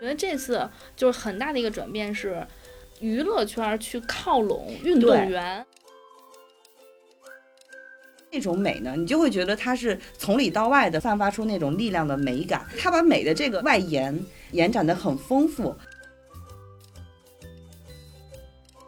[0.00, 2.46] 我觉得这次就是很大的一个转变是，
[3.00, 5.64] 娱乐圈去靠拢运动员。
[8.32, 12.64] 那种美呢，你就会觉得它是从里到外的散发出那种力量的美感。
[12.78, 14.18] 它把美的这个外延
[14.52, 15.76] 延展的很丰富。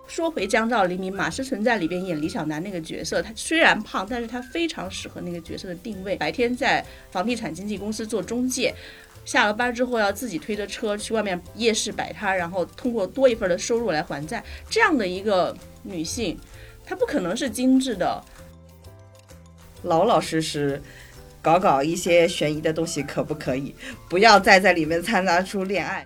[0.06, 6.14] 说回江照黎明，马思纯在里边演李小男那个角色，他虽然胖，但是他非常适合那个角色的定位。
[6.14, 8.74] 白天在房地产经纪公司做中介，
[9.24, 14.42] 下了班之后要自己推着车去外面夜市摆摊，然后通过多一份的收入来还债。
[14.68, 16.38] 这样的一个女性，
[16.84, 18.22] 她不可能是精致的。
[19.82, 20.80] 老老实实
[21.40, 23.74] 搞搞一些悬疑的东西，可不可以？
[24.08, 26.04] 不要再在里面掺杂出恋爱。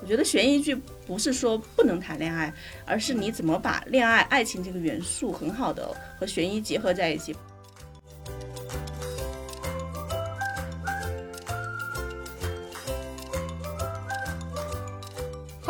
[0.00, 0.74] 我觉得悬疑剧
[1.06, 2.52] 不是说不能谈恋爱，
[2.84, 7.36] 而是你怎么把恋爱、爱情这个元素很好的和悬疑结合在一起。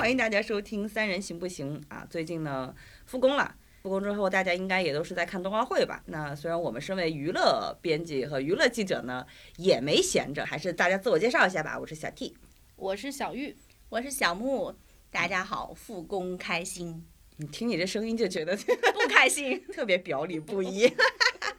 [0.02, 2.04] 欢迎大家收听《三人行不行》啊！
[2.10, 2.74] 最近呢，
[3.06, 3.54] 复工了。
[3.84, 6.02] 复工之后，大家应该也都是在看冬奥会吧？
[6.06, 9.24] 那虽然我们身为娱乐编辑和娱乐记者呢，
[9.58, 11.78] 也没闲着，还是大家自我介绍一下吧。
[11.78, 12.36] 我是小 T，
[12.74, 13.56] 我是小玉，
[13.90, 14.74] 我是小木。
[15.12, 17.06] 大家好，复工开心。
[17.36, 18.56] 你听你这声音就觉得
[19.04, 20.92] 不开心，特别表里不一。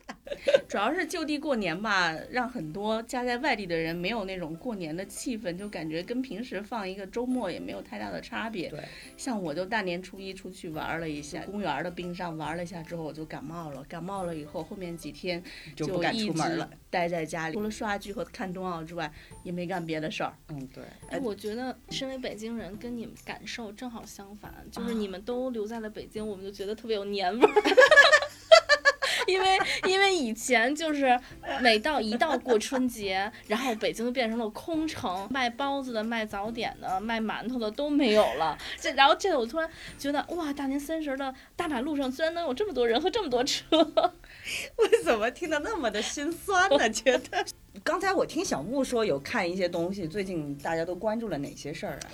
[0.67, 8.69] 主要是就地过年吧，让很多家在外地的人没有那种过年的气氛，就感觉跟平时放一个周末也没有太大的差别。
[8.69, 8.79] 对，
[9.17, 13.83] 像我就大年初一出去玩了一下，公园的冰上玩了一下之后，我就感冒了。
[13.85, 15.43] 感冒了以后，后面几天
[15.75, 19.11] 就不敢出门了，待在家里，除了刷剧和看冬奥之外，
[19.43, 20.33] 也没干别的事儿。
[20.49, 20.83] 嗯，对。
[21.09, 27.51] 哎，我觉得身为北京人，跟你们感受正好相反，就是你们都留在了北京，我们就觉得特别有年味儿。
[29.27, 29.57] 因为
[29.87, 31.19] 因为以前就是
[31.61, 38.57] 每到一到过春节，然后北京就变成了空城，卖包子的、卖早点的、卖馒头的都没有了。
[38.79, 43.63] 这然后这我突然觉得哇，大年三十的大马路上居然能有这么多人和这么多车，
[44.77, 46.89] 为什么听得那么的心酸呢？
[46.89, 47.45] 觉得
[47.83, 52.09] 刚才我听小木说有看一些东西，最近大家都关注了哪些事儿啊？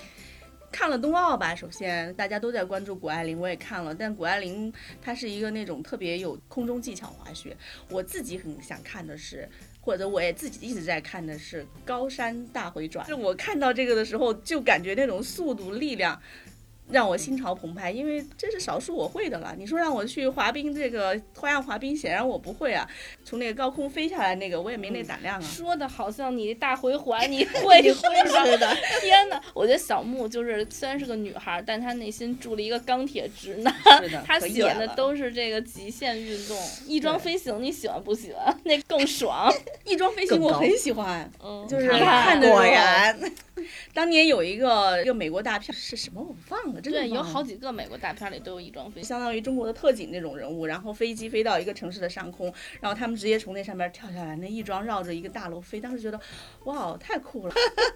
[0.72, 3.94] 看了冬奥吧，首先大家都在关注谷爱凌，我也看了。
[3.94, 4.72] 但谷爱凌
[5.02, 7.56] 她是一个那种特别有空中技巧滑雪，
[7.88, 9.48] 我自己很想看的是，
[9.80, 13.06] 或者我也自己一直在看的是高山大回转。
[13.06, 16.20] 就我看到这个的时候，就感觉那种速度、力量。
[16.90, 19.54] 让我心潮澎湃，因为这是少数我会的了。
[19.58, 22.88] 你说让我去滑冰，这个花样滑冰显然我不会啊。
[23.24, 25.40] 从那个高空飞下来那个，我也没那胆量啊。
[25.40, 28.76] 说的好像你大回环 你会似的。
[29.00, 33.74] 天哪，我觉得小木就是虽然是个女孩，但她内心住了一个钢铁直男。
[34.26, 36.56] 她喜欢的都是这个极限运动。
[36.86, 38.60] 翼装飞行你喜欢不喜欢？
[38.64, 39.52] 那更爽。
[39.84, 43.18] 翼装飞行我很喜欢，嗯，就是看着果然。
[43.92, 56.20] 当年有一个一个美国大片是什么我忘了，真的有好几个美国大片里都有翼装飞，相当于中国的特警那种人物，然后飞机飞到一个城市的上空，然后他们直接从那上面跳下来，那翼装绕着一个大楼飞，当时觉得
[56.64, 57.54] 哇太酷了。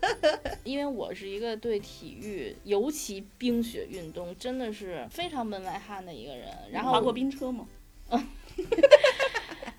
[0.64, 6.48] 因为我是一个对体育，尤其冰雪运动真的是非常门外汉的一个人。
[6.70, 7.66] 然后滑过冰车吗？
[8.10, 8.26] 嗯。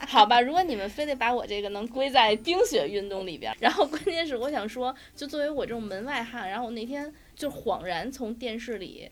[0.10, 9.10] 好吧，如果你们非得把我这个能归在冰雪运动里边，然后关键是我想说，就作为我这种门外汉，然后我那天就恍然从电视里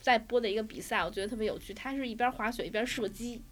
[0.00, 1.74] 在播的一个比赛，我觉得特别有趣。
[1.74, 3.42] 它是一边滑雪一边射击。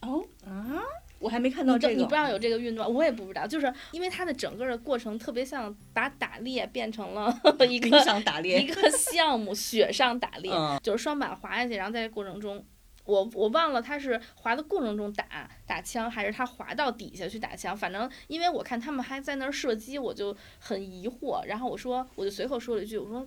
[0.00, 0.82] 哦啊，
[1.20, 1.94] 我还没看到这个。
[1.94, 7.32] 你不知道有这个运动，我也不知道，就是因为它的整个的过程特别像把打猎变成了
[7.68, 12.64] 一个上打猎一个项目，雪上打猎，就是双板滑下去，然后在这过程中。
[13.04, 17.76] 我我忘了他是滑的过程中打打枪，还是他滑到底下去打枪。
[17.76, 21.44] 反正因为我看他们还在那儿射击，我就很疑惑。
[21.46, 23.26] 然后我说，我就随口说了一句，我说，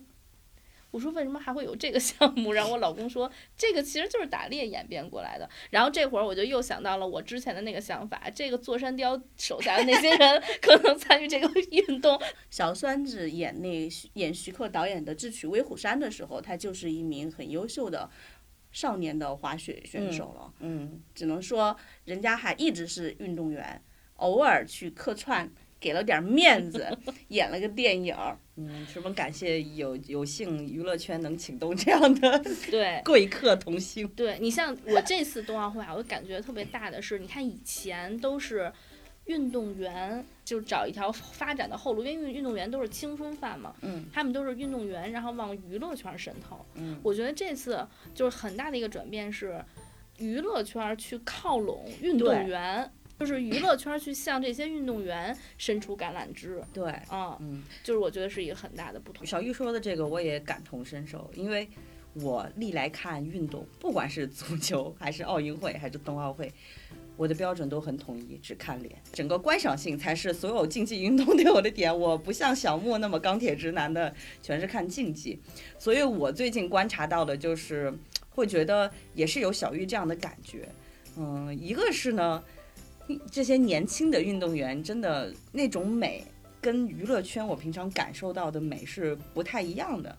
[0.92, 2.54] 我说为什么还会有这个 项目？
[2.54, 5.50] 然后我老公说，这个其实就是打猎演变过来的。
[5.72, 12.18] 然后这会儿我就又想到了我之前的那个想法，这个座山雕手下的那些人 可能参与这个运动。
[12.50, 18.10] 小酸子演那演徐克导演的《智取威虎山》的时候，他就是一名很优秀的。
[18.76, 21.74] 少年的滑雪选手了，嗯，只能说
[22.04, 23.82] 人家还一直是运动员，
[24.18, 25.50] 偶尔去客串，
[25.80, 26.86] 给了点面子，
[27.30, 28.14] 演了个电影。
[28.58, 32.38] 嗯，十分感谢有有幸娱乐圈能请动这样的
[32.70, 34.06] 对贵客同星。
[34.10, 38.70] 对你像我这次冬奥会啊，我感觉特别大的是，你看以前都是。
[39.26, 49.64] 运动员就找一条发展的后路，因为运运动员都是青春饭嘛，嗯，他们都是运动员，然后往娱乐圈渗透，嗯，我觉得这次就是很大的一个转变是，
[50.20, 52.90] 娱乐圈去靠拢运动员，
[53.20, 56.62] 就是娱乐圈去向这些运动员伸出橄榄枝。
[56.72, 59.26] 对，啊，嗯，就是我觉得是一个很大的不同。
[59.26, 61.68] 小玉说的这个我也感同身受，因为
[62.14, 66.54] 我历来看运动，不管是足球还是奥运会还是冬奥会，
[67.18, 71.98] 我的标准都很统一，只看脸，整个观赏性才是所有竞技运动 对我的点。
[71.98, 75.40] 我不像小莫那么钢铁直男的，全是看竞技，
[75.80, 77.94] 所以我最近观察到的就是，
[78.30, 80.68] 会觉得也是有小玉这样的感觉。
[81.18, 82.44] 嗯，一个是呢，
[83.32, 86.24] 这些年轻的运动员真的那种美，
[86.60, 90.18] 跟娱乐圈我平常感受到的美是不太一样的，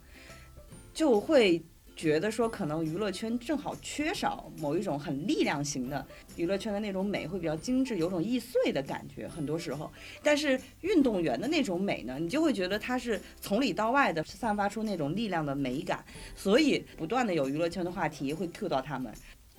[0.95, 1.63] 就会
[1.97, 6.07] 觉得说，可能娱乐圈正好缺少某一种很力量型的
[6.37, 9.91] 娱乐圈的那种美，会比较精致，有种易碎的感觉，很多时候。
[10.23, 16.05] 但是运动员的那种美呢，你就会觉得它是从里到外的散发出那种力量的美感，
[16.35, 19.11] 所以不断的有娱乐圈的话题会 cue 到他们，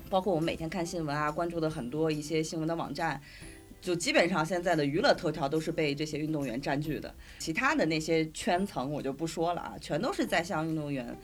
[0.07, 3.19] 包括我们每天看新闻啊，关注的很多一些新闻的网站。
[3.79, 11.15] 就基本上现在的娱乐头条都是被这些运动员占据的，其他的那些圈层我就不说了啊，全都是在向运动员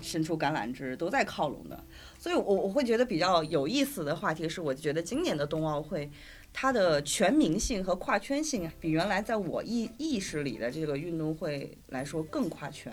[0.00, 1.84] 伸出橄榄枝，都在靠拢的。
[2.18, 6.10] 所以我，我会觉得比较有意思的话题是，我觉得今年的冬奥会，
[6.52, 12.92] 它的全民性和跨圈性啊，比原来在我意意识里的这个运动会来说更跨圈。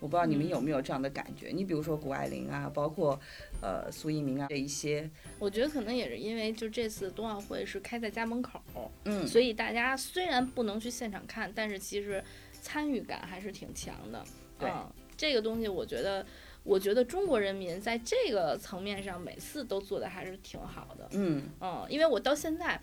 [0.00, 1.48] 我不知道你们有没有这样的感觉？
[1.48, 3.18] 你比如说谷爱凌啊，包括
[3.60, 5.10] 呃苏翊鸣啊这一些，
[5.40, 8.62] 我觉得可能也是因为就这次冬奥会是开在家门口，
[9.06, 12.22] 嗯，所以大家虽然不能去现场看，但是其实
[12.62, 14.24] 参与感还是挺强的。
[14.56, 14.86] 对嗯，
[15.18, 16.24] 这个东西我觉得，
[16.62, 21.08] 我觉得中国人民在这个层面上每次都做的还是挺好的。
[21.10, 22.80] 嗯嗯，因为我到现在。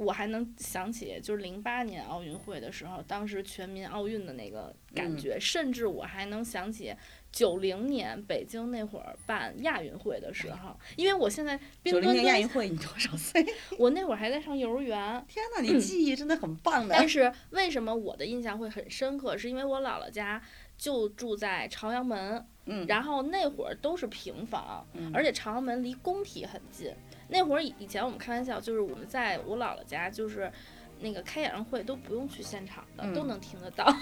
[0.00, 6.94] 我还能想起，就是零八年奥运会的时候，当时全民奥运的那个感嗯觉，甚至我还能想起
[7.32, 13.44] 九零年北京那会儿办亚运会的时候，因为我现在冰九零年亚运会你多少岁？
[13.76, 16.94] 我那会儿还在上幼儿园，天哪，你记忆真的很棒的。
[16.96, 19.36] 但是为什么我的印象会很深刻？
[19.36, 20.40] 是因为我姥姥家
[20.78, 26.94] 就住在朝阳门，嗯，然后那会儿都是平房，嗯而且朝阳门离工体很近。
[27.28, 30.50] 那会儿以以前我们开玩笑，就是我们在我姥姥家，就是
[31.00, 33.84] 那个开演唱会都不用去现场的，嗯都能听得到。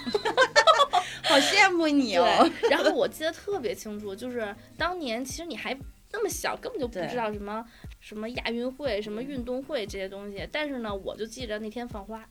[1.23, 2.49] 好羡慕你哦。
[2.69, 5.77] 然后我记得特别清楚，就是当年其实你还
[6.11, 7.65] 那么小，根本就不知道什么
[7.99, 10.47] 什么亚运会、什么运动会这些东西。
[10.51, 12.25] 但是呢，我就记着那天放花。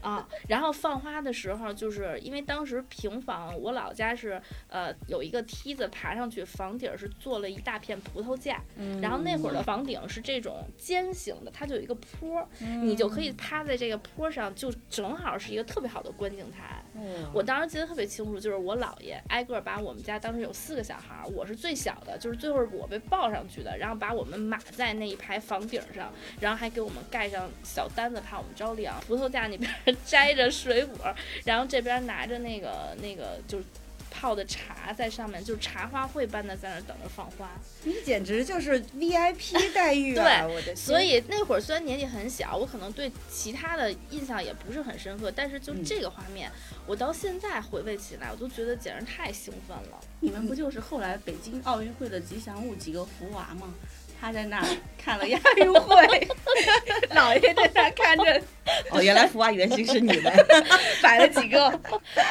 [0.00, 12.48] 啊，然后放花的时候，就是因为当时平房，我老家是呃有一个梯子爬上去，房顶是做了一大片葡萄架，嗯然后那会儿的房顶是这种尖形的，它就有一个坡儿，
[12.82, 16.82] 你就可以趴在这个坡上，就正好是一个特别好的观景台。
[17.32, 28.94] 我当时记得特别清楚，就是我姥爷挨个把我们家当时有四个小孩，我是最小的，就是最后我被抱上去的，然后把我们码在那一排房顶上，然后还给我们盖上小单子，怕我们着凉。
[29.06, 29.70] 葡萄架那边
[30.04, 31.14] 摘着水果，
[31.44, 33.64] 然后这边拿着那个那个就是
[34.10, 37.50] 泡的茶在上面，就是茶花会般的在那儿等着放花。
[37.84, 40.46] 你简直就是 VIP 待遇啊！
[40.46, 46.50] 我的所以那会儿虽然年纪很小，我可能对其他的印象也不是很深刻，但是就嗯这个画面，
[46.86, 50.00] 我到现在回味起来，我都觉得简直太兴奋了。
[50.20, 53.74] 你们不就是后来北京奥运会的吉祥物几个福娃吗？
[54.20, 54.66] 他在那儿
[54.96, 55.96] 看了亚运会，
[57.14, 58.42] 姥爷在那儿看着
[58.90, 60.32] 哦，原来福娃原型是你们。
[61.02, 61.70] 摆了几个。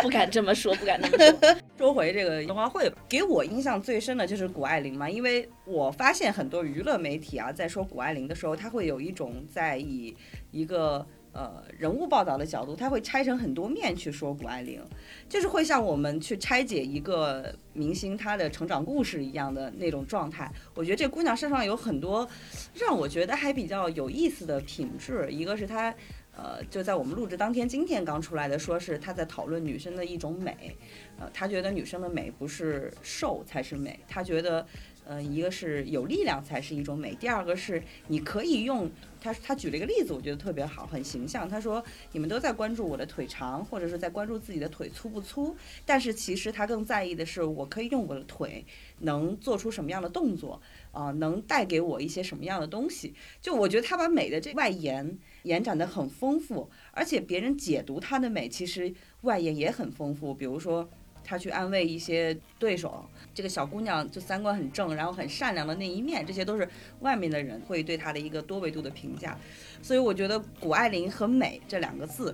[0.01, 1.56] 不敢这么说，不敢那么说。
[1.77, 10.15] 说回这个冬奥会吧，给我印象最深的就是谷爱凌嘛，因为我发现很多娱乐媒体啊，在说谷爱凌的时候，他会有一种在以
[10.51, 11.06] 一个
[11.38, 14.82] 呃人物报道的角度，他会拆成很多面去说谷爱凌，
[15.29, 20.51] 就是会像我们去拆解一个明星他的成长故事一样的那种状态。
[20.74, 22.27] 我觉得这姑娘身上有很多
[22.74, 25.94] 让我觉得还比较有意思的品质，一个是她。
[26.39, 30.77] 呃，就在我们录制当天，今天刚出来的，说是她在讨论女生的一种美，
[31.20, 34.63] 呃，她觉得女生的美不是瘦才是美，她觉得，
[35.07, 41.47] 呃，一个是有力量才是一种美，第二个是你可以用，他，他举了一个例子，我觉得特别好，很形象。
[41.47, 48.65] 他说你们都在关注我的腿长，或者是在关注自己的腿粗不粗，但是其实他更在意的是我可以用我的腿
[48.99, 50.61] 能做出什么样的动作，
[50.91, 53.13] 啊、能带给我一些什么样的东西。
[53.41, 60.33] 就我觉得他把美的这外延延展的很丰富，而且别人解读他的美，其实外延也很丰富。
[60.33, 60.89] 比如说，
[61.27, 66.67] 他去安慰一些对手，这个小姑娘就三观很正，然后很善良的那一面，这些都是
[67.01, 69.38] 外面的人会对她的一个多维度的评价。
[69.81, 72.34] 所以我觉得谷爱凌和美这两个字，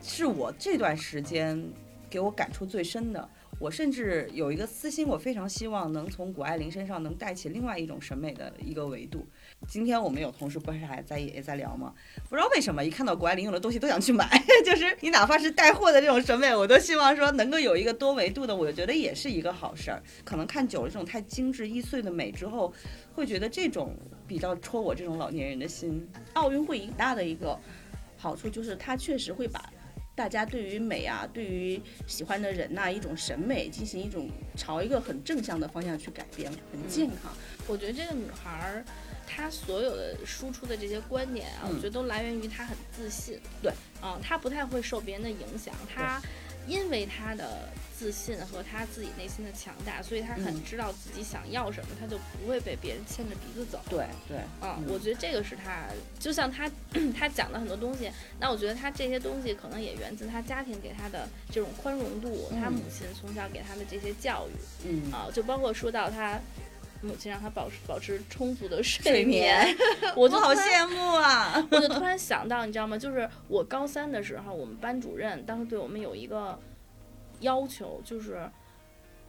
[0.00, 1.60] 是我这段时间
[2.08, 3.28] 给我感触最深的。
[3.58, 9.26] 我甚至有一个私心，我非常希望能从谷爱凌身上能带起另外一种审美的一个维度。
[9.66, 11.94] 今天我们有同事不是还在也在聊吗？
[12.28, 14.28] 不知道为什么一看到谷爱凌用的东西都想去买，
[14.64, 20.02] 就是你哪怕是带货的这种审美，我都希望说能够有一个多维度的，我觉得也是一个好事儿。
[20.22, 22.72] 可能看久了这种太精致易碎的美之后，
[23.14, 23.96] 会觉得这种
[24.28, 26.06] 比较戳我这种老年人的心。
[26.34, 27.58] 奥运会一大的一个
[28.18, 29.72] 好处就是它确实会把。
[30.16, 37.32] 大家对于美啊，对于喜欢的人呐，一种审美进行一种朝一个很正向的方向去改变，很健康。
[37.66, 38.84] 我觉得这个女孩儿，
[39.26, 43.38] 她所有的输出的这些观点啊，我觉得都来源于他很自信。
[43.62, 46.20] 对，嗯，他不太会受别人的影响，他
[46.66, 47.68] 因为他的。
[47.96, 53.80] 自信和他自己内心的强大，所以他很知道自己想要什么，他就不会被别人牵着鼻子走。
[53.88, 55.84] 对对，嗯，我觉得这个是他，
[56.18, 56.68] 就像他
[57.16, 65.12] 他讲的很多东西，那我觉得他这些东西可能也源自他家庭给他的这种宽容度，他母亲从小给他的这些教育，嗯。
[65.12, 66.36] 啊，就包括说到他
[67.04, 69.76] 母亲让他保持保持充足的睡眠，
[70.16, 71.64] 我就好羡慕啊！
[71.70, 72.98] 我就突然想到，你知道吗？
[72.98, 76.58] 就是我高三的时候，我们班主任当时对我们有一个。
[77.40, 78.48] 要求就是，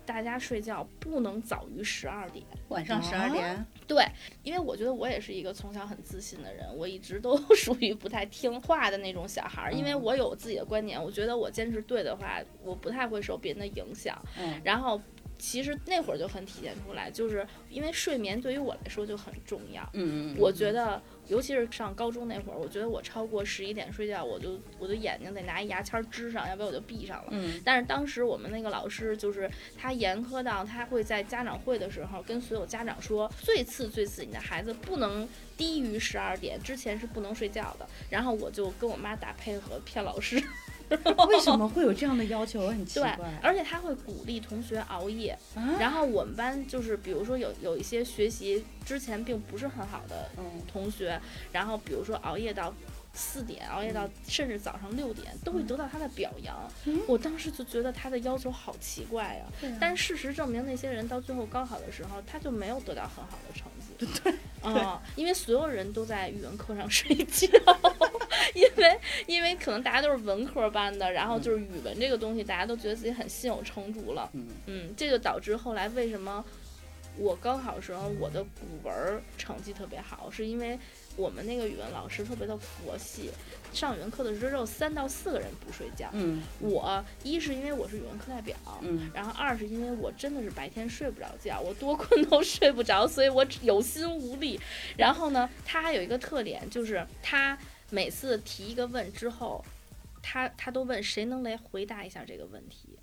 [0.06, 3.66] 大家睡觉不能早于十二点，晚上十二点。
[3.86, 4.06] 对，
[4.44, 14.18] 因为我觉得我也是一个从小很自信的人，我一直都属于不太听话的那种小孩儿，因为我有自己的观点，我觉得我坚持对的话，我不太会受别人的影响。
[14.40, 15.02] 嗯，然后。
[15.38, 19.84] 其实那会儿就很体现出来，就是因为睡眠对于我来说就很重要。
[19.94, 20.36] 嗯嗯。
[20.40, 27.30] 我觉得，尤其是上高中那会儿，我觉得我超过十一点睡觉，我就我的眼睛得拿牙签支上，要不然我就闭上了。
[27.32, 27.62] 嗯。
[27.64, 35.28] 但是当时我们那个老师就是他严苛到，他会在家长会的时候跟所有家长说，最次最次，你的孩子不能
[35.58, 37.88] 低于十二点之前是不能睡觉的。
[38.10, 40.42] 然后我就跟我妈打配合骗老师。
[41.30, 42.62] 为什么会有这样的要求？
[42.62, 43.16] 我很奇怪。
[43.16, 45.38] 对，而且他会鼓励同学熬夜。
[45.80, 50.30] 然后我们班就是，比如说有有一些学习之前并不是很好的
[50.72, 51.20] 同学，
[51.52, 52.74] 然后比如说熬夜到
[53.14, 56.56] 四点，熬夜到甚至早上六点，都会得到他的表扬。
[57.08, 59.46] 我当时就觉得他的要求好奇怪呀。
[59.80, 63.85] 但事实证明，那些人到最后高考的时候，他就没有得到很好的成绩。
[63.98, 64.34] 对。
[64.64, 67.48] 嗯，因为所有人都在语文课上睡觉。
[68.54, 74.30] 因为，因为可能大家都是文科班的，然后就是语文这个东西，大家都觉得自己很心有成竹了。
[74.34, 76.44] 嗯嗯，这就导致后来为什么
[77.18, 80.78] 我高考的时候我的古文成绩特别好，是因为
[81.16, 83.32] 我们那个语文老师特别的佛系，
[83.74, 86.10] 上语文课的时候只有三到四个人不睡觉。
[86.14, 94.60] 嗯，我一是因为我是语文课代表，嗯，然后二是因为我真的是白天睡不着觉，我多困都睡不着，所以我有心无力。
[94.98, 97.58] 然后呢，他还有一个特点就是他。
[97.92, 99.64] 每次提一个问之后，
[100.20, 102.95] 他他都问谁能来回答一下这个问题？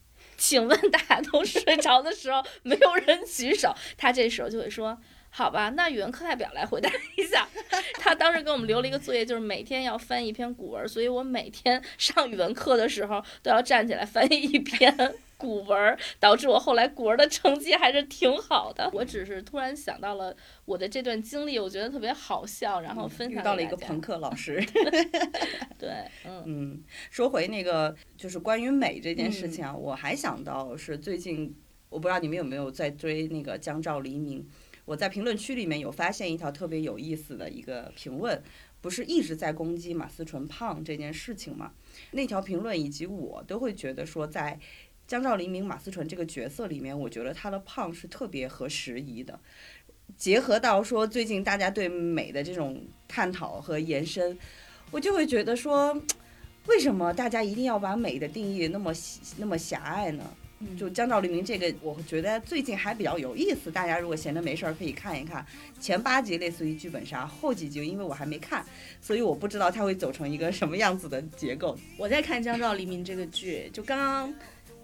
[0.43, 4.99] 请问大家都睡着的时候，没有人举手，他这时候就会说
[5.31, 7.47] ：“好吧，那语文课代表来回答一下。”
[7.95, 15.15] 他当时给我们留了一个作业，就是每天要翻一篇古文，所以我每天上语文课的时候都要站起来翻译一篇。
[15.43, 18.89] 古文导致我后来古文的成绩还是挺好的。
[18.95, 20.35] 我只是突然想到了
[20.65, 24.65] 我的这段经历，我觉得特别好笑，然后分享遇到了一个朋克老师。
[25.77, 25.91] 对，
[26.25, 31.53] 嗯嗯，说回那个就是关于美这件事情啊，我还想到是最近，
[31.91, 34.49] 我不知道你们有没有在追那个江照黎明。
[34.85, 38.41] 我在评论区里面有发现一条特别有意思的一个评论，
[38.81, 41.73] 不是一直在攻击马思纯胖这件事情吗？
[42.13, 44.61] 那条评论以及我都会觉得说在。
[45.07, 49.39] 江照黎明、马思纯这个角色里面，我觉得她的胖是特别合时宜的。
[50.17, 54.39] 结合到说最近大家对美的这种探讨和延伸，
[54.91, 55.95] 我就会觉得说，
[56.67, 58.93] 为什么大家一定要把美的定义那么
[59.39, 60.25] 那么狭隘呢？
[60.79, 63.71] 就江照黎明这个，我觉得最近还比较有意思。
[63.71, 65.45] 大家如果闲着没事儿可以看一看
[65.81, 68.65] 前八集，类似于剧本杀；后几集因为我还没看，
[69.01, 71.77] 所以我不知道它会走成一个什么样子的结构。
[71.97, 74.35] 我在看江照黎明这个剧，就刚刚。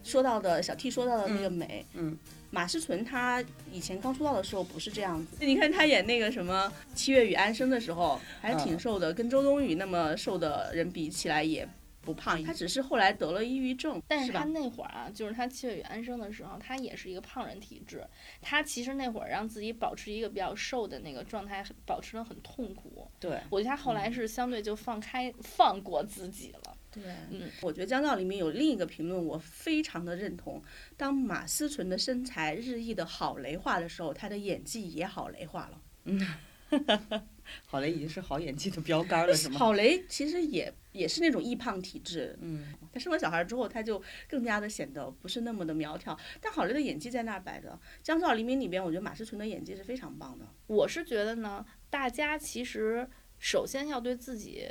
[0.09, 2.17] 说到的小 T 说到的那个美，嗯，
[2.51, 5.37] 马思纯她以前刚出道的时候不是这样子。
[5.45, 11.69] 你看她演那个什么《七月与安生》的时候，还挺瘦的，跟周冬雨那么瘦的人比起来也
[12.01, 12.43] 不胖。
[12.43, 18.03] 她只是后来得了抑郁症，但是她那会儿啊，就是她《七月与安生》的时候，她也是一个胖人体质。
[18.41, 23.07] 她其实那会儿让自己保持一个比较瘦的那个状态，保持的很痛苦。
[23.21, 26.68] 对，我觉得她后来是相对就放开放过自己了。
[26.91, 30.63] 对，嗯，我觉得江照里面有另一个评论，我非常的认同。
[30.97, 35.81] 当马思纯的身材日益的好雷化的时候，她的演技也好雷化了。
[36.05, 36.27] 嗯，
[37.67, 39.59] 好雷已经是好演技的标杆了，是吗？
[39.59, 40.73] 好雷其实也。
[40.93, 42.37] 也是那种易胖体质。
[42.41, 46.19] 嗯，她生了小孩之后，她就更加的显得不是那么的苗条。
[46.41, 47.69] 但好雷的演技在那儿摆着，
[48.03, 50.45] 《江照黎明》里边，我觉得马思纯的演技是非常棒的。
[50.67, 54.67] 我是觉得呢，大家其实首先要对自己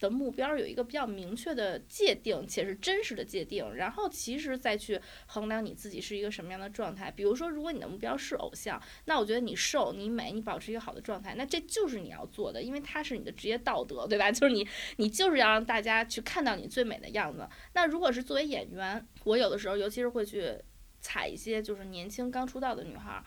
[0.00, 7.10] 的目标有一个比较明确的界定，且是真实的界定，然后其实再去衡量你自己是一个什么样的状态。
[7.10, 14.32] 比如说，如果你的目标是偶像，那我觉得你瘦、你美、你保持一个好的状态，那这就是你要做的，因为它是你的职业道德，对吧？
[14.32, 14.66] 就是你，
[14.96, 17.46] 你就是要让大家去看到你最美的样子。
[17.74, 20.54] 那如果是作为演员，我有的时候尤其是会去
[21.02, 23.22] 踩一些就是年轻刚出道的女孩。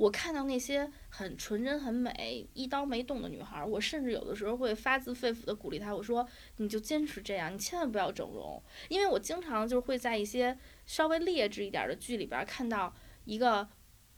[0.00, 6.26] 我看到那些很纯真、很美、一刀没动的女孩儿，我甚至有的时候会发自肺腑的鼓励她，我说
[6.56, 12.94] ：“你就坚持这样，你千万不要整容。”因为我经常就会在一些稍微劣质一点的剧里边看到
[13.26, 13.68] 一个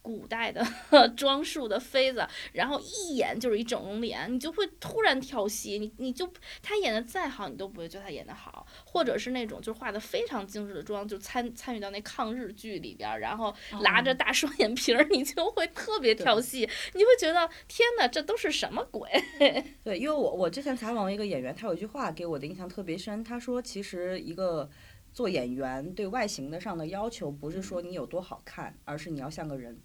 [0.03, 0.63] 古代的
[1.17, 6.31] 装束的妃子，然后一眼就是一整容脸，你就会突然跳戏，你你就
[6.61, 19.09] 她演的再好，你都不会觉得她演的好，或者是那种就是化的非常精致的妆，就参参与到那抗日剧里边，然后拉着大双眼皮儿， 你就会特别跳戏，你会觉得天哪，这都是什么鬼？
[19.85, 24.69] 对，因为我我之前采访一个演员，他有一句话给我的印象特别深，他说其实一个
[25.13, 29.81] 做演员对外形的上的要求，不是说你有多好看，而是你要像个人。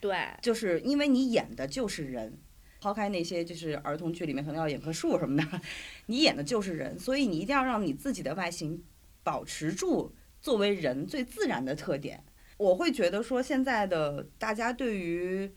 [0.00, 2.38] 对，就是因为你演的就是人，
[2.80, 5.60] 抛开那些就是儿童剧里面可能要演棵树什么的，
[6.06, 8.84] 你演的就是人，所以你一定要让你自己的外形
[9.22, 12.22] 保持住作为人最自然的特点。
[12.58, 15.50] 我会觉得说现在的大家对于，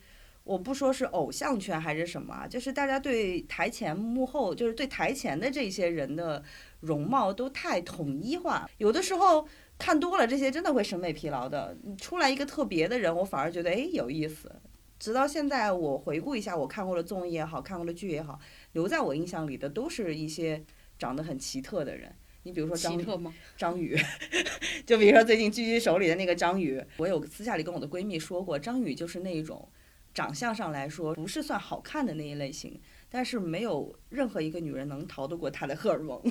[0.43, 6.43] 我不说是偶像圈还是什么，就是大家对台前幕后，就是对台前的这些人的
[6.79, 9.47] 容貌都太统一化，有的时候。
[9.79, 11.75] 看多了这些，真的会审美疲劳的。
[11.83, 14.51] 你出来一个特别的人，我反而觉得哎有意思。
[14.99, 18.37] 直到现在，我回顾一下我看过的综艺也好看过的剧也好，
[18.73, 20.61] 留在我印象里的都是一些
[20.99, 22.13] 长得很奇特的人。
[22.43, 23.97] 你比如说张张宇，
[24.85, 29.69] 就比如说最近《狙击手》里的那个张宇，我有私下里跟我的闺蜜说过，张宇就是那一种
[30.13, 36.21] 长相上来说不是算好看的那一类型，但是没有任何一个女人能逃得过他的荷尔蒙。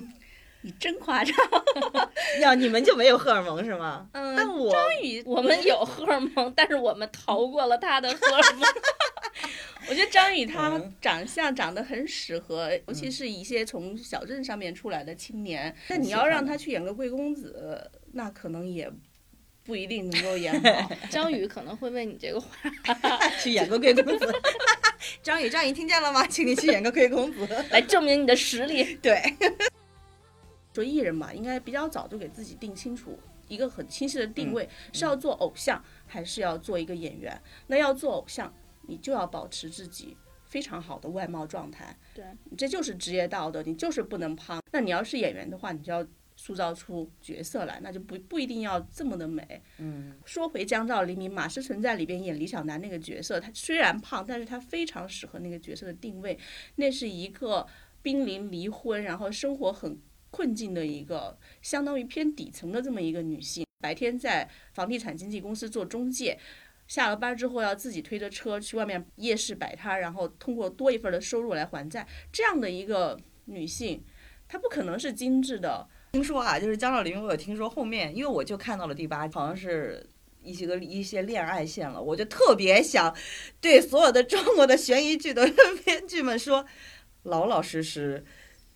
[0.69, 1.35] 你真夸张
[2.43, 2.55] 呀！
[2.55, 4.07] 你们就没有荷尔蒙是吗？
[4.13, 8.69] 嗯，但我张宇我们 有荷尔蒙，但是我们逃过了他的荷尔蒙。
[9.89, 15.75] 我觉得张宇他长相长得很适合，尤其是一些从小镇上面出来的青年。
[15.89, 18.93] 那你要让他去演个贵公子，那可能也
[19.65, 20.91] 不一定能够演好。
[21.09, 22.49] 张宇可能会为你这个话
[23.41, 24.35] 去演个贵公子。
[25.23, 26.27] 张宇，张宇听见了吗？
[26.29, 28.99] 请你去演个贵公子，来证明你的实力。
[29.01, 29.23] 对。
[30.79, 37.41] 说艺人嘛，应该比较早就给自己定清楚一个很清晰的定位，是要做偶像，还是要做一个演员？
[37.67, 38.53] 那要做偶像，
[38.87, 42.25] 你就要保持自己非常好的外貌状态，对，
[42.57, 44.63] 这就是职业道德，你就是不能胖。
[44.71, 49.61] 那你要是演员的话，你就要塑造出角色来，那就不不一定要这么的美。
[49.79, 56.39] 嗯，说回江照黎明，马思纯在里边演李小男那个角色，他虽然胖，但是他非常适合那个角色的定位，
[56.77, 57.67] 那是一个
[58.03, 59.99] 濒临离婚，然后生活很。
[60.31, 66.39] 困境的一个相当于偏底层的这么一个女性，白天在房地产经纪公司做中介，
[66.87, 72.07] 下了班之后要自己推着车去外面夜市摆摊，然后通过多一份的收入来还债。
[72.33, 74.05] 这样的一个女性，
[74.47, 75.89] 她不可能是精致的。
[76.13, 80.07] 听说啊，就是江照林，我有听说后面，因为我就看到了第八，好像是
[80.43, 83.15] 一些个一些恋爱线了，我就特别想
[83.61, 85.47] 对所有的中国的悬疑剧的
[85.85, 86.65] 编剧们说，
[87.25, 88.25] 老老实实。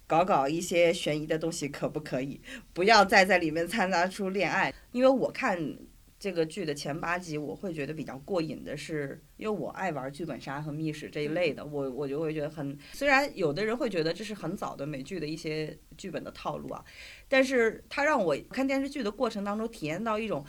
[0.07, 2.41] 搞搞一些悬疑的东西可不可以？
[2.73, 4.75] 不要再在里面掺杂出恋爱。
[4.93, 5.79] 因为我看
[6.19, 12.79] 这个剧的前八集，我会觉得比较过瘾的是，因为我爱玩剧本杀和密室这一类的，我我就会觉得很。
[12.93, 16.85] 虽然有的人会觉得这是很早的美剧的一些剧本的套路啊，
[17.27, 20.45] 但是它让我看电视剧的过程当中体验到一种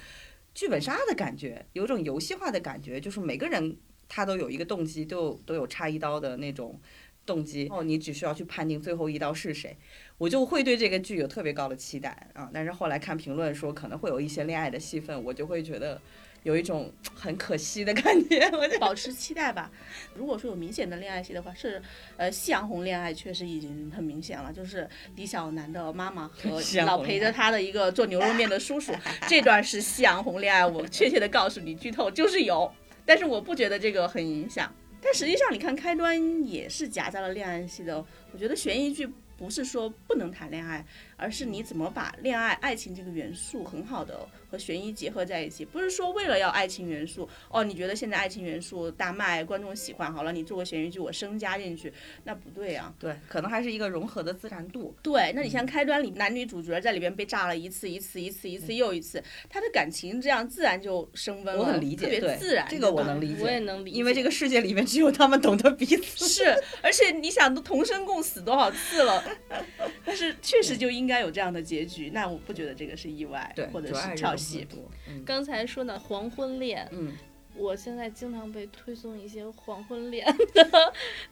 [0.54, 6.80] 剧本杀的感觉，有种游戏化的感觉，就是每个人他都有一个动机，都都有插一刀的那种。
[7.25, 9.75] 动机哦，你只需要去判定最后一刀是谁，
[10.17, 12.49] 我就会对这个剧有特别高的期待啊。
[12.53, 16.01] 但是后来看评论说可能会有一些恋爱的戏份，我就会觉得
[16.43, 18.41] 有一种 很可惜的感觉。
[18.51, 19.71] 我就保持期待吧。
[20.15, 21.81] 如果说有明显的恋爱戏的话，是
[22.17, 28.91] 呃夕阳红恋爱确实已经很明显了，就是李小男的妈妈和 老陪着他的一个做牛肉面的叔叔，
[29.29, 30.65] 这段是夕阳红恋爱。
[30.65, 32.69] 我确切的告诉你，剧透就是有，
[33.05, 34.73] 但是我不觉得这个很影响。
[35.04, 38.04] 但实际上，你看开端也是夹杂了恋爱戏的。
[38.32, 45.63] 我觉得悬疑剧不是说不能谈恋爱，而是你怎么把恋爱、爱情这个元素很好的和悬疑结合在一起。
[45.65, 51.91] 不是说为了要爱情元素，哦，你觉得现在爱情元素大卖，观众喜欢，好了，你做个悬疑剧，我生加进去，
[52.23, 52.93] 那不对啊。
[52.99, 54.95] 对，可能还是一个融合的自然度。
[55.02, 62.67] 对，那你像开端里男女主角在里边被炸了一次一次一次一次又一次，他的感情这样自然就升温了，我很理解，特别对自然。
[62.69, 66.28] 这个我能理解，我也能理解，因为这个世界里面只有他们懂得彼此。
[66.28, 66.43] 是，
[66.82, 69.23] 而且你想都同生共死多少次了，
[70.06, 74.68] 但是确实就应该有这样的结局，那我不觉得这个是意外，对，或者是是融合跳戏。
[75.08, 77.13] 嗯刚才说的黄昏恋，嗯，
[77.56, 80.63] 我现在经常被推送一些黄昏恋的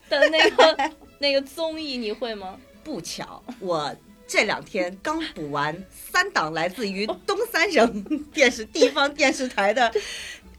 [0.10, 2.60] 的那个 那个综艺，你会吗？
[2.84, 8.04] 不巧，我这两天刚补完三档来自于东三省
[8.34, 9.92] 电视地方电视台的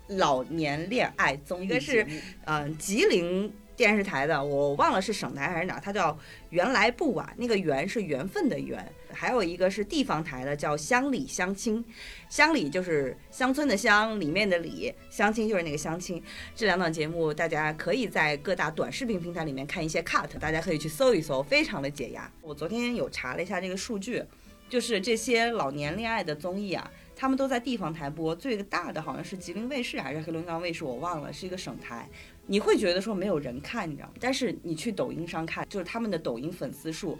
[0.08, 2.06] 老年恋爱综艺一个是
[2.44, 6.16] 嗯、吉林电视台的，我忘了是省台还是哪，它叫
[6.50, 11.84] “缘来不晚”，那个“缘”是缘分的“缘”，还有一个是地方台的，叫“乡里乡亲”，
[12.28, 16.22] 乡里就是乡村的乡，里面的里，相亲就是那个相亲。
[16.54, 22.30] 这两档节目大家可以在各大短视频平台里面看一些 cut，大家可以去搜一搜，非常的解压。
[22.40, 24.22] 我昨天有查了一下这个数据，
[24.68, 32.08] 就是这些老年恋爱的综艺啊，他们都在地方台播，最大的好像是吉林卫视还是黑龙江卫视，我忘了，是一个省台。
[32.46, 34.14] 你会觉得说没有人看，你知道吗？
[34.18, 37.16] 但是你去抖音上看，就是他们的抖音粉丝数。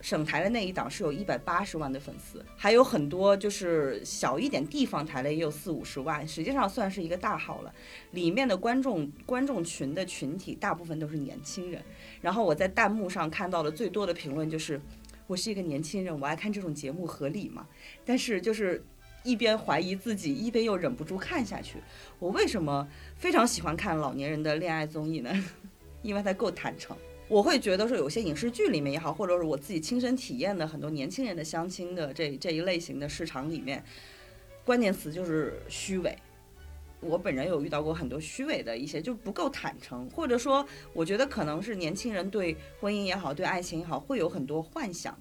[0.00, 7.72] 省台的那一档是有一百八十万的粉丝，还有很多就是小一点地方台的也有四五十万，实际上算是一个大号了。
[8.12, 11.82] 里面的观众观众群的群体大部分都是年轻人。
[12.20, 14.80] 然后我在弹幕上看到的最多的评论就是
[15.28, 17.66] ：“我是一个年轻人，我爱看这种节目合理吗？”
[18.04, 18.82] 但是就是
[19.22, 21.76] 一边怀疑自己，一边又忍不住看下去。
[22.18, 25.30] 我为什么非常喜欢看老年人的恋爱综艺呢？
[26.02, 26.96] 因为他够坦诚。
[27.30, 33.84] 我会觉得说，有些影视剧里面也好，或者是我自己亲身体验的很多年轻人的相亲的这这一类型的市场里面，
[34.64, 36.12] 关键词就是虚伪。
[36.98, 45.16] 我本人有遇到过很多虚伪的一些，就不够坦诚，或者说，我觉得可能是年轻人对婚姻也好，对爱情也好，会有很多幻想，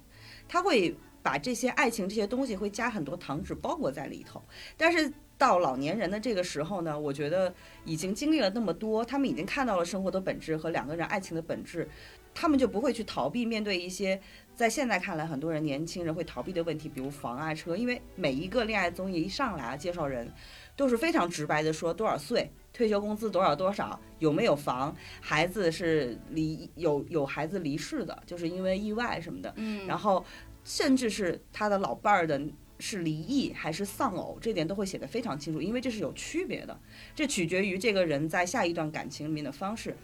[0.48, 4.44] 他会把这些爱情这些东西会加很多糖纸包裹在里头。
[4.76, 7.52] 但是到老年人的这个时候呢，我觉得
[7.86, 11.90] 已经经历了那么多，他们已经看到了生活的本质和两个人爱情的本质，
[12.36, 14.20] 他们就不会去逃避面对一些
[14.54, 20.30] 在现在看来很多人年轻人会逃避的问题，比如房啊车，因为每一个恋爱综艺一上来啊，介绍人
[20.76, 22.52] 都是非常直白的说多少岁。
[22.72, 30.24] 退休工资多少多少，有没有房，孩子是离有有孩子离世的，就是因为意外什么的，嗯，然后
[30.64, 32.40] 甚至是他的老伴儿的
[32.80, 36.80] 是离异还是丧偶，这点都会写得非常清楚，因为这是有区别的，
[37.14, 39.96] 这取决于这个人在下一段感情里面的方式。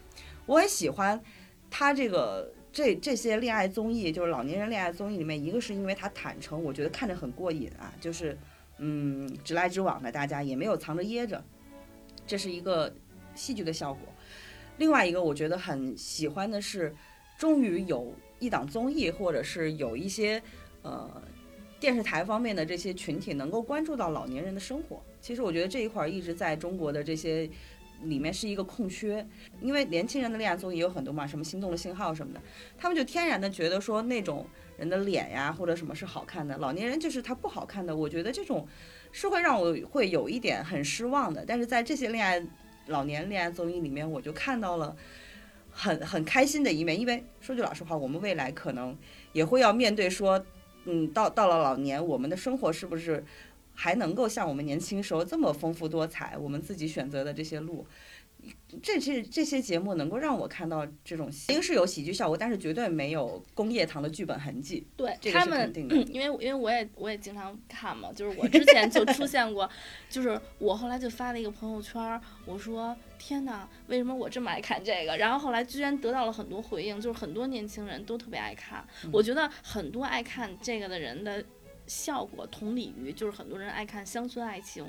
[0.44, 1.20] 我很喜欢
[1.70, 8.38] 他这个这这些恋爱综艺，就是老年人恋爱综艺里面，一个是因为他坦诚，我觉得看着很过瘾啊，就是
[8.78, 11.42] 嗯直来直往的，大家也没有藏着掖着，
[12.26, 12.94] 这是一个
[13.34, 14.02] 戏剧的效果。
[14.76, 16.94] 另外一个我觉得很喜欢的是，
[17.38, 20.42] 终于有一档综艺，或者是有一些
[20.82, 21.22] 呃
[21.78, 25.02] 电视台方面的这些群体能够关注到老年人的生活。
[25.20, 27.48] 其实我觉得这一块儿一直在中国的这些
[28.02, 29.26] 里面是一个空缺，
[29.60, 32.40] 因为年轻人的恋爱综艺有很多嘛，什么心动的信号什么的，
[32.78, 34.46] 他们就天然的觉得说那种
[34.78, 37.94] 人的脸呀或者什么是好看的，老年人就是他不好看的。
[37.94, 38.66] 我觉得这种
[39.12, 41.44] 是会让我会有一点很失望的。
[41.46, 42.42] 但是在这些恋爱
[42.86, 44.96] 老年恋爱综艺里面，我就看到了。
[45.78, 48.96] 很很开心的一面，因为说句老实话，我们未来可能
[49.34, 50.42] 也会要面对说，
[50.86, 53.24] 嗯，到到了老年，我们的生活是不是
[53.74, 56.36] 还能够像我们年轻时候这么丰富多彩？
[56.38, 57.84] 我们自己选择的这些路，
[58.82, 64.86] 这这这些节目能够让我看到这种，一定是有喜剧效果，但是绝对没有工业堂的剧本痕迹。
[64.96, 65.72] 对这个他们
[66.12, 69.68] 因为因为我也我也经常看嘛，就是我之前就出现过，
[70.10, 75.16] 就是我后来就发了一个朋友圈，我说天哪，为什么我这么爱看这个？
[75.16, 78.86] 然后后来居然得到了很多回应，就是很多年轻人都特别爱看。
[79.04, 81.42] 嗯我觉得很多爱看这个的人的
[81.86, 84.84] 效果同理于就是很多人爱看乡村爱情，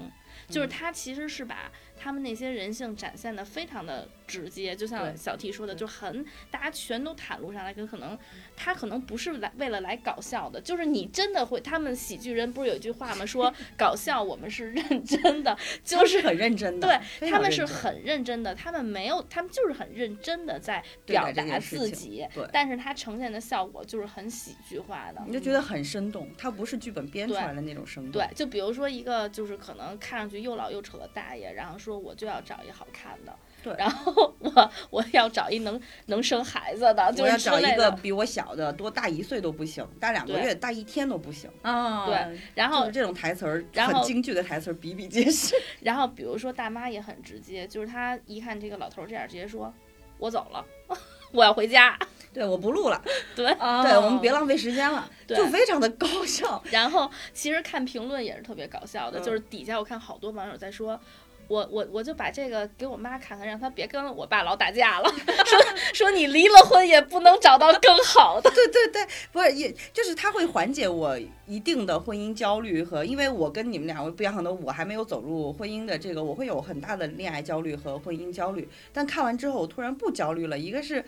[0.49, 8.17] 就是嗯他其实是把他们那些人性展现的非常的直接，就像小 T 说的，就很大家全都袒露上来，跟可能
[8.55, 13.25] 他可能不是来为了来搞笑的，就是你真的会，他们喜剧人不是有一句话吗？
[13.25, 28.13] 说 搞笑我们是认真的，就是很认真的，对他们是很认真的，他们没有，他们就是很认真的在表达自己对，但是他呈现的效果就是很喜剧化的，你就觉得很生动，它不是剧本编出来的那种生动。
[28.13, 33.33] 对，就比如说一个就是可能看上去又老又丑的大爷，然后说我就要找一好看的。
[33.63, 42.05] 对， 然后我我要找一能能生孩子的，就是要找一个比我小的多大一岁都不行，大两个月、大一天都不行啊。
[42.05, 45.55] 对，然后这种台词儿，很京剧的台词儿比比皆是。
[45.81, 49.73] 然后比如说大妈也很直接，就是她一看这个老头这样，直接说
[50.19, 50.63] ：“我走了，
[51.33, 51.97] 我要回家。”
[52.31, 53.01] 对，我不录了。
[53.35, 56.63] 对，对，我们别浪费时间了，就非常的高效。
[56.69, 60.99] 然后其实看评论也是特别搞笑的，就是底下我看好多网友在说。
[61.47, 65.09] 我我我就把这个给我妈看看，让她别跟我爸老打架了。
[65.45, 65.59] 说
[65.93, 68.49] 说你离了婚也不能找到更好的。
[68.51, 78.67] 对对对，不是，也就是他会缓解我一定的婚姻焦虑和，因为我跟你们两位不一样的，我还没有走入婚姻的这个，我会有很大的恋爱焦虑和婚姻焦虑。
[78.91, 80.57] 但看完之后，我突然不焦虑了。
[80.57, 81.03] 一个是，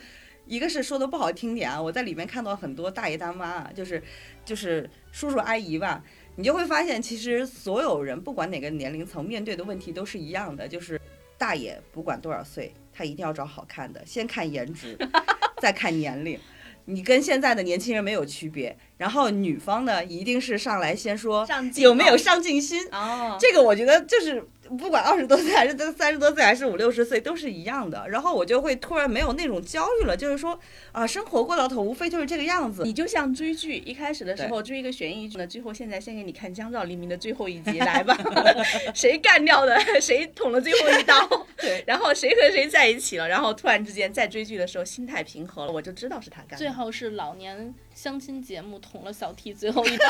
[0.46, 4.02] 一个是说的不好听点啊，我在里面看到很多大爷大妈，就是
[4.44, 6.02] 就是叔叔阿姨吧。
[6.40, 10.98] 你就会发现，其实所有人不管哪个年龄层面对的问题都是一样的，就是
[11.36, 14.96] 大爷不管多少岁，他一定要找好看的，先看颜值，
[15.60, 16.40] 再看年龄。
[16.86, 18.74] 你跟现在的年轻人没有区别。
[18.96, 22.88] 然后女方呢，一定是上来先说有没有上进心。
[22.90, 24.42] 哦，这个我觉得就是。
[24.78, 30.58] 不管二十多岁还是三十多岁还是五六十岁都是一样的，然后我就会突然没有那种焦虑了，就是说
[30.92, 32.82] 啊，生活过到头无非就是这个样子。
[32.84, 38.16] 你就像追剧，一开始的时候追一个悬疑剧呢，最后现在先给你看《江照黎明》的最后一集，来吧，
[38.94, 46.56] 谁干掉的， 谁捅了最后一刀，对，然后谁和谁在一起了，然后突然之间在追剧的时候心态平和了，我就知道是他干的。
[46.56, 50.06] 最后是老年相亲节目捅了小 T 最后一刀。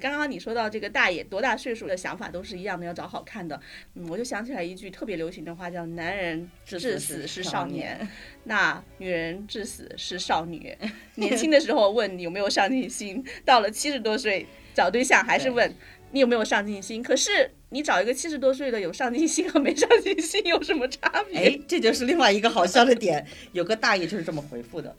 [0.00, 3.60] 刚刚你说到这个大爷多大岁数的想法都是一样的，要找好看的。
[3.94, 8.08] 嗯，我就想起来一句特别流行的话，叫“男人至死是少年，
[8.44, 10.76] 那女人至死是少女
[11.16, 15.72] ”。年轻的时候问你有没有上进心，到了七十多岁找对象还是问
[16.12, 17.02] 你有没有上进心。
[17.02, 17.50] 可是。
[17.70, 21.38] 你找一个七十多岁的有上进心和没上进心有什么差别？
[21.38, 23.22] 哎，这就是另外一个好笑的点。
[23.52, 24.96] 有个大爷就是这么回复的，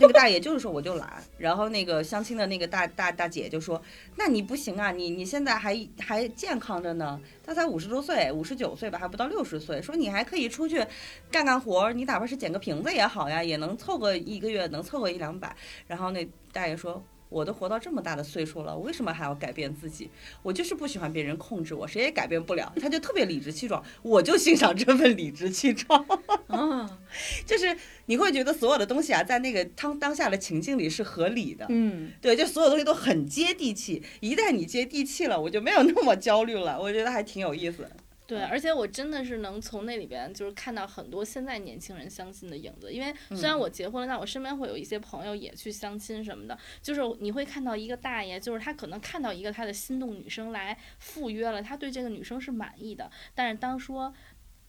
[0.00, 1.22] 那个大爷就是说我就懒。
[1.36, 3.80] 然后那个相亲的那个大大大姐就说
[4.18, 9.80] ：“那你不行啊，你你现在还还健康着呢，他才五十多岁，五十九岁吧，还不到六十岁。
[9.80, 10.84] 说你还可以出去
[11.30, 15.54] 干干活，你哪怕是捡个瓶子也好呀，也能凑个一个月能凑个一两百。”
[15.86, 17.00] 然后那大爷说。
[17.28, 20.10] 我都活到这么大的岁数了，我为什么还要改变自己？
[20.42, 22.72] 我就是不喜欢别人控制我，谁也改变不了。
[22.80, 26.04] 他就特别理直气壮，我就欣赏这份理直气壮。
[26.46, 26.98] 啊，
[27.44, 31.66] 就是你会觉得所有的东西啊，在那个当当下的情境里是合理的。
[31.68, 34.02] 嗯，对，就所有东西都很接地气。
[34.20, 36.80] 一旦你接地气了，我就没有那么焦虑了。
[36.80, 37.88] 我觉得还挺有意思。
[38.28, 42.92] 对，而且我真的是能从那里边就是看到很多现在年轻人相亲的影子。
[42.92, 46.58] 因为虽然我结婚了，但我身边会有一些朋友也去相亲什么的。
[46.82, 53.10] 就是你会看到一个大爷，就是他可能看到一个他的心动女生来赴约了，他对这个女生是满意的。
[53.34, 54.12] 但是当说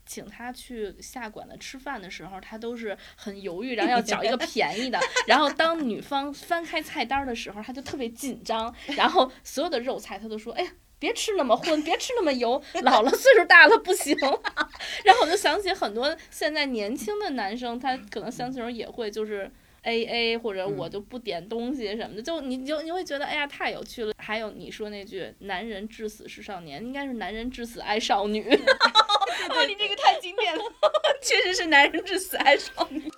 [0.05, 4.97] 请他去下馆子吃饭的时候，他都是很犹豫，然后要 找一个便宜的。
[5.27, 8.73] 然后当女方翻开菜单的时候，他就特别紧张。
[8.95, 14.15] 然后所有的肉菜他都说：“哎呀。”别吃那么荤，别吃那么油，老了岁数大了不行。
[15.03, 19.49] 然后我就想起很多现在年轻的男生，他可能相亲时候也会就是
[19.83, 24.13] A A 或者我就不点东西什么的，就你就你会觉得哎呀太有趣了。
[24.17, 28.43] 还有你说那句“男人至死是少年”，应该是“男人至死爱少女”。
[28.53, 30.63] 哦，你这个太经典了，
[31.23, 33.11] 确实是“男人至死爱少女”。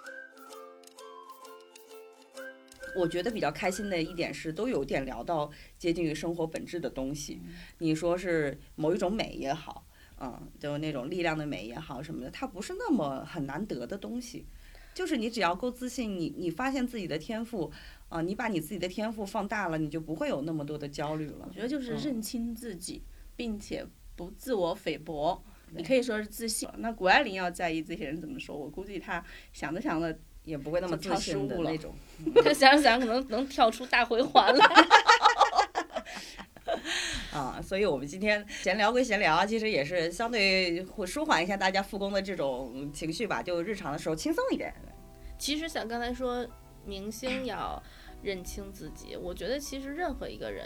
[2.95, 7.41] 我觉得比较开心的一点是，都有点聊到接近于生活本质的东西。
[7.77, 9.85] 你说是某一种美也好，
[10.19, 14.45] 嗯，就那种力量的美也好什么的，它不是那么很难得的东西。
[14.93, 17.71] 就是你只要够自信，你你发现自己的天赋，
[18.09, 21.45] 啊，你把你自己的天赋放大了，你就不会有那么多的焦虑了。
[21.47, 23.01] 我觉得就是认清自己，
[23.37, 23.85] 并且
[24.17, 26.67] 不自我菲薄，你可以说是自信。
[26.79, 29.23] 那谷爱凌要在意这些人怎么说，我估计她
[29.53, 30.19] 想着想着。
[30.51, 31.95] 也不会那么自信的那种，
[32.43, 34.65] 他想想可能能跳出大回环来。
[37.33, 44.73] 啊，所以我们今天闲聊归闲聊，其实也是相对会舒缓一下大家复工的这种情绪吧，就日常的时候轻松一点。
[45.39, 46.45] 其实像刚才说，
[46.85, 47.81] 明星 要
[48.21, 50.65] 认清自己，我觉得其实任何一个人。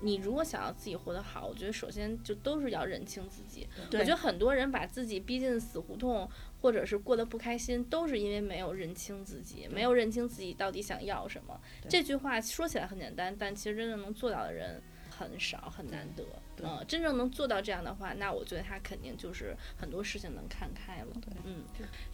[0.00, 3.66] 你如果想要自己活得好，我觉得首先就都是要认清自己。
[3.92, 6.28] 我觉得很多人把自己逼进死胡同，
[6.64, 11.60] 或者是过得不开心，都是因为没有认清自己，没有认清自己到底想要什么。
[11.90, 16.24] 这句话说起来很简单，但其实真正能做到的人很少，很难得。
[16.62, 21.08] 嗯，真正能做到这样的话，那我觉得他肯定就是很多事情能看开了。
[21.44, 21.64] 嗯，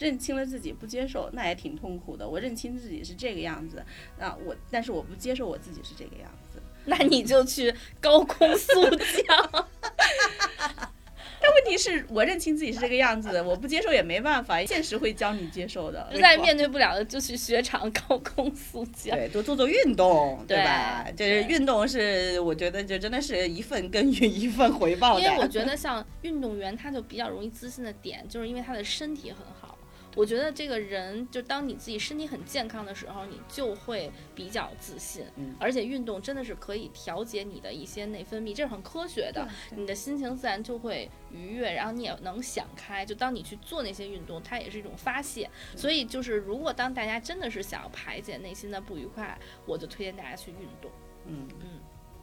[0.01, 2.29] 认清了自己不接受，那也挺痛苦的。
[2.29, 3.85] 我认清自己是这个样子，
[4.19, 6.61] 那我但是我不接受我自己是这个样子。
[6.87, 9.67] 那你就去高空速降。
[11.43, 16.09] 但问题是我认清自己是这个样子，我不接受也没办法，现实会教你接受的。
[16.13, 19.17] 实在面对不了的，就去雪场高空速降。
[19.17, 21.07] 对，多做做运动，对吧？
[21.17, 25.23] 就是运动是，我觉得就真的是一份耕耘一份回报的。
[25.23, 29.77] 因为我觉得像运动员，他就比较容易自信的点，就是因为他的身体很好。
[30.17, 35.25] 我觉得这个人，就当你自己身体很健康的时候，你就会比较自信。
[35.37, 39.49] 嗯，而且运动真的是可以调节你的一些内分泌，这是很科学的。
[39.77, 43.07] 你的心情自然就会愉悦，然后你也能想开。
[43.07, 45.49] 就当你去做那些运动，它也是一种发泄。
[45.77, 50.91] 所以就是，如果当大家真的是想要排解内心的不愉快，我就推荐大家去运动。
[51.27, 51.81] 嗯嗯。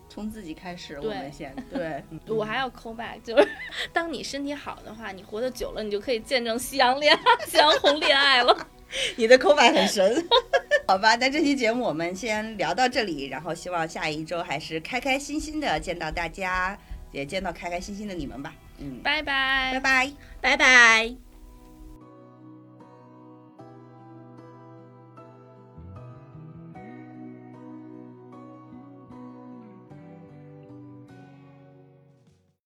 [0.09, 2.03] 从自己开始，我们先对。
[2.33, 3.47] 我还要 call back，就是
[3.93, 8.67] 当你身体好的话，你活得久了，你就可以见证夕阳恋、夕阳红恋爱了。
[9.17, 10.27] 你的 call back 很神，
[10.87, 11.15] 好吧？
[11.17, 16.77] 那这期节目我们先聊到这里，然后希望下一周还是开开心心的见到大家，
[17.11, 18.53] 也见到开开心心的你们吧。
[18.79, 21.26] 嗯，拜拜，拜拜，拜拜。